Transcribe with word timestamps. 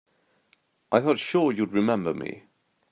I 0.91 0.99
thought 0.99 1.19
sure 1.19 1.51
you'd 1.51 1.73
remember 1.73 2.11
me. 2.11 2.45